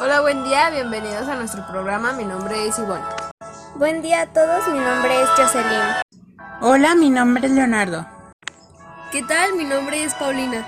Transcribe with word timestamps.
Hola, 0.00 0.20
buen 0.20 0.44
día, 0.44 0.70
bienvenidos 0.70 1.26
a 1.26 1.34
nuestro 1.34 1.66
programa. 1.66 2.12
Mi 2.12 2.24
nombre 2.24 2.68
es 2.68 2.78
Ivonne. 2.78 3.04
Buen 3.74 4.00
día 4.00 4.22
a 4.22 4.26
todos, 4.32 4.68
mi 4.68 4.78
nombre 4.78 5.22
es 5.22 5.28
Jocelyn. 5.30 5.80
Hola, 6.60 6.94
mi 6.94 7.10
nombre 7.10 7.48
es 7.48 7.52
Leonardo. 7.52 8.06
¿Qué 9.10 9.24
tal? 9.24 9.56
Mi 9.56 9.64
nombre 9.64 10.04
es 10.04 10.14
Paulina. 10.14 10.64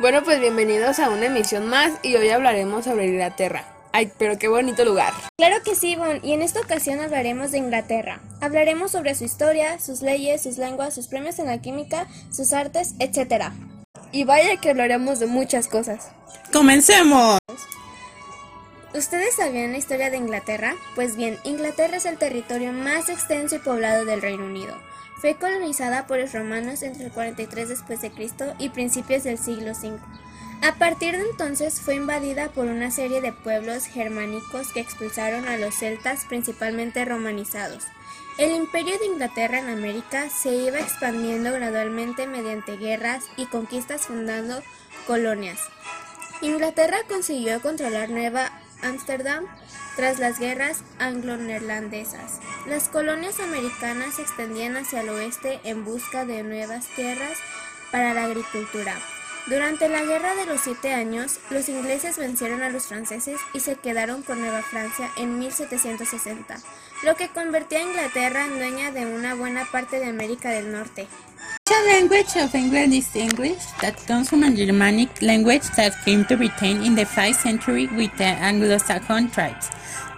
Bueno, 0.00 0.22
pues 0.22 0.40
bienvenidos 0.40 0.98
a 1.00 1.10
una 1.10 1.26
emisión 1.26 1.68
más 1.68 1.92
y 2.02 2.16
hoy 2.16 2.30
hablaremos 2.30 2.86
sobre 2.86 3.08
Inglaterra. 3.08 3.64
Ay, 3.92 4.10
pero 4.18 4.38
qué 4.38 4.48
bonito 4.48 4.86
lugar. 4.86 5.12
Claro 5.36 5.56
que 5.62 5.74
sí, 5.74 5.90
Ivonne, 5.90 6.20
y 6.22 6.32
en 6.32 6.40
esta 6.40 6.60
ocasión 6.60 7.00
hablaremos 7.00 7.50
de 7.50 7.58
Inglaterra. 7.58 8.20
Hablaremos 8.40 8.90
sobre 8.90 9.14
su 9.14 9.24
historia, 9.24 9.78
sus 9.80 10.00
leyes, 10.00 10.42
sus 10.42 10.56
lenguas, 10.56 10.94
sus 10.94 11.08
premios 11.08 11.38
en 11.38 11.46
la 11.46 11.60
química, 11.60 12.06
sus 12.30 12.54
artes, 12.54 12.94
etc. 13.00 13.52
Y 14.12 14.24
vaya 14.24 14.56
que 14.56 14.70
hablaremos 14.70 15.18
de 15.18 15.26
muchas 15.26 15.68
cosas. 15.68 16.08
¡Comencemos! 16.54 17.38
¿Ustedes 18.96 19.34
sabían 19.34 19.72
la 19.72 19.78
historia 19.78 20.08
de 20.08 20.16
Inglaterra? 20.16 20.74
Pues 20.94 21.16
bien, 21.16 21.38
Inglaterra 21.44 21.98
es 21.98 22.06
el 22.06 22.16
territorio 22.16 22.72
más 22.72 23.10
extenso 23.10 23.56
y 23.56 23.58
poblado 23.58 24.06
del 24.06 24.22
Reino 24.22 24.46
Unido. 24.46 24.74
Fue 25.20 25.34
colonizada 25.34 26.06
por 26.06 26.18
los 26.18 26.32
romanos 26.32 26.82
entre 26.82 27.04
el 27.04 27.12
43 27.12 27.68
después 27.68 28.00
de 28.00 28.10
Cristo 28.10 28.54
y 28.58 28.70
principios 28.70 29.22
del 29.24 29.36
siglo 29.36 29.72
V. 29.72 29.98
A 30.62 30.76
partir 30.76 31.14
de 31.14 31.28
entonces 31.28 31.78
fue 31.78 31.96
invadida 31.96 32.48
por 32.48 32.68
una 32.68 32.90
serie 32.90 33.20
de 33.20 33.34
pueblos 33.34 33.84
germánicos 33.84 34.72
que 34.72 34.80
expulsaron 34.80 35.46
a 35.46 35.58
los 35.58 35.74
celtas 35.74 36.24
principalmente 36.24 37.04
romanizados. 37.04 37.84
El 38.38 38.52
imperio 38.52 38.98
de 38.98 39.06
Inglaterra 39.06 39.58
en 39.58 39.68
América 39.68 40.30
se 40.30 40.54
iba 40.54 40.78
expandiendo 40.78 41.52
gradualmente 41.52 42.26
mediante 42.26 42.78
guerras 42.78 43.24
y 43.36 43.44
conquistas 43.44 44.06
fundando 44.06 44.62
colonias. 45.06 45.60
Inglaterra 46.40 46.96
consiguió 47.08 47.60
controlar 47.60 48.08
Nueva 48.08 48.52
Ámsterdam 48.88 49.44
tras 49.96 50.18
las 50.18 50.38
guerras 50.38 50.82
anglo-neerlandesas. 50.98 52.40
Las 52.66 52.88
colonias 52.88 53.40
americanas 53.40 54.16
se 54.16 54.22
extendían 54.22 54.76
hacia 54.76 55.00
el 55.00 55.08
oeste 55.08 55.60
en 55.64 55.84
busca 55.84 56.24
de 56.24 56.42
nuevas 56.42 56.86
tierras 56.96 57.38
para 57.90 58.14
la 58.14 58.24
agricultura. 58.24 58.94
Durante 59.46 59.88
la 59.88 60.02
Guerra 60.02 60.34
de 60.34 60.44
los 60.44 60.60
Siete 60.60 60.92
Años, 60.92 61.38
los 61.50 61.68
ingleses 61.68 62.18
vencieron 62.18 62.62
a 62.62 62.68
los 62.68 62.86
franceses 62.86 63.38
y 63.54 63.60
se 63.60 63.76
quedaron 63.76 64.22
con 64.22 64.40
Nueva 64.40 64.60
Francia 64.60 65.08
en 65.16 65.38
1760, 65.38 66.58
lo 67.04 67.14
que 67.14 67.28
convertía 67.28 67.78
a 67.78 67.82
Inglaterra 67.82 68.44
en 68.44 68.58
dueña 68.58 68.90
de 68.90 69.06
una 69.06 69.34
buena 69.36 69.64
parte 69.70 70.00
de 70.00 70.06
América 70.06 70.50
del 70.50 70.72
Norte. 70.72 71.06
The 71.66 71.82
language 71.90 72.36
of 72.36 72.54
England 72.54 72.94
is 72.94 73.10
English, 73.16 73.58
that 73.82 73.98
comes 74.06 74.30
from 74.30 74.44
a 74.44 74.54
Germanic 74.54 75.20
language 75.20 75.66
that 75.74 75.98
came 76.04 76.24
to 76.26 76.36
Britain 76.36 76.84
in 76.84 76.94
the 76.94 77.02
5th 77.02 77.42
century 77.42 77.88
with 77.88 78.16
the 78.18 78.38
Anglo-Saxon 78.38 79.30
tribes. 79.30 79.68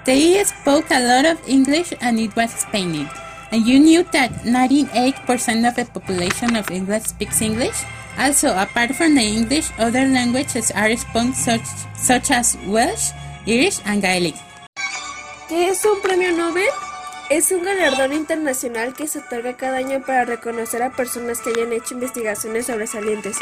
They 0.05 0.44
spoke 0.44 0.90
a 0.90 1.00
lot 1.00 1.24
of 1.24 1.40
English 1.48 1.94
and 2.02 2.20
it 2.20 2.36
was 2.36 2.52
Spanish. 2.52 3.08
And 3.50 3.66
you 3.66 3.80
knew 3.80 4.02
that 4.12 4.44
98% 4.44 5.66
of 5.66 5.74
the 5.77 5.86
population 5.86 6.55
of 6.55 6.70
England 6.70 7.06
speaks 7.06 7.40
English? 7.40 7.80
Also, 8.18 8.52
apart 8.52 8.94
from 8.94 9.14
the 9.14 9.24
English, 9.24 9.70
other 9.78 10.05
languages 10.05 10.70
are 10.72 10.94
spoken 10.98 11.33
such, 11.33 11.64
such 11.96 12.30
as 12.30 12.58
Welsh, 12.66 13.12
Irish, 13.46 13.80
and 13.86 14.02
Gaelic. 14.02 14.34
¿Qué 15.48 15.70
es 15.70 15.83
un 15.86 16.02
premio 16.02 16.30
Nobel? 16.36 16.88
Es 17.30 17.52
un 17.52 17.62
galardón 17.62 18.14
internacional 18.14 18.94
que 18.94 19.06
se 19.06 19.18
otorga 19.18 19.54
cada 19.54 19.76
año 19.76 20.00
para 20.00 20.24
reconocer 20.24 20.82
a 20.82 20.96
personas 20.96 21.40
que 21.40 21.50
hayan 21.50 21.74
hecho 21.74 21.92
investigaciones 21.92 22.64
sobresalientes, 22.64 23.36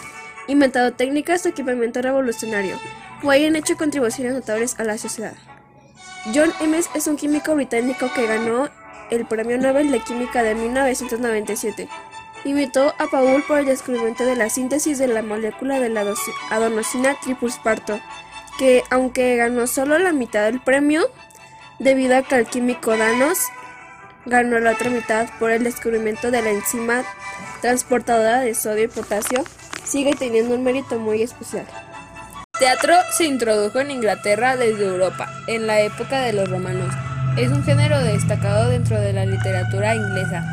inventado 0.48 0.92
técnicas 0.92 1.46
o 1.46 1.50
equipamiento 1.50 2.02
revolucionario, 2.02 2.80
o 3.22 3.30
hayan 3.30 3.54
hecho 3.54 3.76
contribuciones 3.76 4.34
notables 4.34 4.74
a 4.80 4.84
la 4.84 4.98
sociedad. 4.98 5.34
John 6.34 6.52
Emmes 6.58 6.90
es 6.96 7.06
un 7.06 7.16
químico 7.16 7.54
británico 7.54 8.10
que 8.12 8.26
ganó 8.26 8.68
el 9.12 9.24
Premio 9.24 9.56
Nobel 9.56 9.92
de 9.92 10.00
Química 10.00 10.42
de 10.42 10.56
1997. 10.56 11.88
Imitó 12.44 12.92
a 12.98 13.06
Paul 13.06 13.44
por 13.44 13.60
el 13.60 13.66
descubrimiento 13.66 14.24
de 14.24 14.34
la 14.34 14.50
síntesis 14.50 14.98
de 14.98 15.06
la 15.06 15.22
molécula 15.22 15.78
de 15.78 15.90
la 15.90 16.04
adenosina 16.50 17.14
trifosfato, 17.22 18.00
que 18.58 18.82
aunque 18.90 19.36
ganó 19.36 19.68
solo 19.68 19.96
la 20.00 20.12
mitad 20.12 20.42
del 20.46 20.60
premio, 20.60 21.08
debido 21.78 22.16
a 22.16 22.22
que 22.22 22.34
el 22.34 22.46
químico 22.46 22.96
Danos 22.96 23.38
ganó 24.26 24.58
la 24.58 24.72
otra 24.72 24.90
mitad 24.90 25.28
por 25.38 25.50
el 25.50 25.64
descubrimiento 25.64 26.30
de 26.30 26.42
la 26.42 26.50
enzima 26.50 27.04
transportadora 27.62 28.40
de 28.40 28.54
sodio 28.54 28.84
y 28.84 28.88
potasio, 28.88 29.44
sigue 29.84 30.14
teniendo 30.14 30.54
un 30.54 30.64
mérito 30.64 30.98
muy 30.98 31.22
especial. 31.22 31.66
Teatro 32.58 32.94
se 33.10 33.24
introdujo 33.24 33.80
en 33.80 33.90
Inglaterra 33.90 34.56
desde 34.56 34.86
Europa, 34.86 35.28
en 35.46 35.66
la 35.66 35.80
época 35.80 36.20
de 36.20 36.32
los 36.32 36.48
romanos. 36.50 36.92
Es 37.36 37.50
un 37.50 37.62
género 37.64 37.98
destacado 38.02 38.68
dentro 38.70 39.00
de 39.00 39.12
la 39.12 39.26
literatura 39.26 39.94
inglesa. 39.94 40.44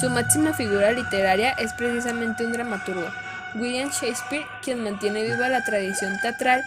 Su 0.00 0.10
máxima 0.10 0.52
figura 0.52 0.90
literaria 0.90 1.52
es 1.52 1.72
precisamente 1.74 2.44
un 2.44 2.52
dramaturgo, 2.52 3.06
William 3.54 3.90
Shakespeare, 3.90 4.44
quien 4.62 4.82
mantiene 4.82 5.22
viva 5.22 5.48
la 5.48 5.62
tradición 5.62 6.18
teatral. 6.20 6.64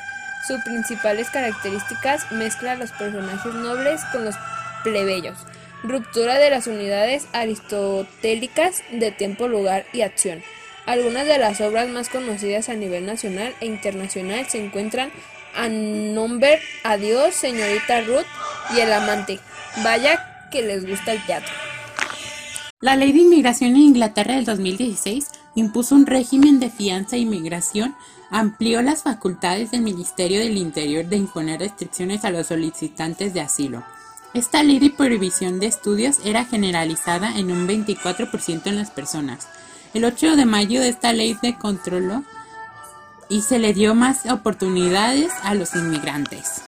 Sus 0.47 0.61
principales 0.61 1.29
características 1.29 2.31
mezcla 2.31 2.75
los 2.75 2.91
personajes 2.91 3.53
nobles 3.53 4.01
con 4.13 4.23
los 4.23 4.35
plebeyos, 4.83 5.37
ruptura 5.83 6.39
de 6.39 6.49
las 6.49 6.67
unidades 6.67 7.27
aristotélicas 7.33 8.83
de 8.91 9.11
tiempo, 9.11 9.47
lugar 9.47 9.85
y 9.93 10.01
acción. 10.01 10.41
Algunas 10.85 11.25
de 11.27 11.37
las 11.37 11.59
obras 11.61 11.89
más 11.89 12.09
conocidas 12.09 12.69
a 12.69 12.75
nivel 12.75 13.05
nacional 13.05 13.53
e 13.59 13.65
internacional 13.65 14.45
se 14.47 14.63
encuentran 14.63 15.11
a 15.55 15.67
Nombre, 15.67 16.59
Adiós, 16.83 17.35
Señorita 17.35 18.01
Ruth 18.01 18.25
y 18.75 18.79
El 18.79 18.93
Amante. 18.93 19.39
Vaya 19.83 20.47
que 20.51 20.61
les 20.61 20.87
gusta 20.87 21.13
el 21.13 21.25
teatro. 21.25 21.51
La 22.79 22.95
Ley 22.95 23.11
de 23.11 23.19
Inmigración 23.19 23.71
en 23.71 23.81
Inglaterra 23.81 24.35
del 24.35 24.45
2016 24.45 25.27
impuso 25.55 25.95
un 25.95 26.05
régimen 26.05 26.59
de 26.59 26.69
fianza 26.69 27.15
e 27.15 27.19
inmigración, 27.19 27.95
amplió 28.29 28.81
las 28.81 29.03
facultades 29.03 29.71
del 29.71 29.81
Ministerio 29.81 30.39
del 30.39 30.57
Interior 30.57 31.05
de 31.05 31.17
imponer 31.17 31.59
restricciones 31.59 32.23
a 32.23 32.29
los 32.29 32.47
solicitantes 32.47 33.33
de 33.33 33.41
asilo. 33.41 33.83
Esta 34.33 34.61
ley 34.61 34.79
de 34.79 34.89
prohibición 34.89 35.59
de 35.59 35.67
estudios 35.67 36.17
era 36.23 36.45
generalizada 36.45 37.37
en 37.37 37.51
un 37.51 37.67
24% 37.67 38.67
en 38.67 38.75
las 38.75 38.91
personas. 38.91 39.47
El 39.93 40.05
8 40.05 40.35
de 40.35 40.45
mayo 40.45 40.81
de 40.81 40.89
esta 40.89 41.13
ley 41.13 41.35
se 41.39 41.55
controló 41.55 42.23
y 43.29 43.41
se 43.41 43.57
le 43.57 43.73
dio 43.73 43.95
más 43.95 44.25
oportunidades 44.25 45.31
a 45.43 45.53
los 45.53 45.73
inmigrantes. 45.75 46.63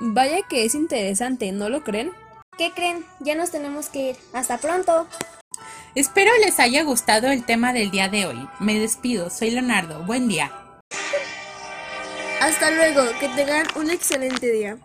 Vaya 0.00 0.38
que 0.48 0.64
es 0.64 0.74
interesante, 0.74 1.52
¿no 1.52 1.68
lo 1.68 1.84
creen? 1.84 2.12
¿Qué 2.58 2.72
creen? 2.74 3.04
Ya 3.20 3.34
nos 3.34 3.50
tenemos 3.50 3.88
que 3.88 4.10
ir. 4.10 4.16
Hasta 4.32 4.58
pronto. 4.58 5.06
Espero 5.94 6.30
les 6.44 6.58
haya 6.60 6.82
gustado 6.82 7.28
el 7.28 7.44
tema 7.44 7.72
del 7.72 7.90
día 7.90 8.08
de 8.08 8.26
hoy. 8.26 8.48
Me 8.58 8.78
despido, 8.78 9.30
soy 9.30 9.50
Leonardo. 9.50 10.02
Buen 10.04 10.28
día. 10.28 10.52
Hasta 12.40 12.70
luego, 12.70 13.02
que 13.20 13.28
tengan 13.30 13.66
un 13.76 13.90
excelente 13.90 14.50
día. 14.50 14.78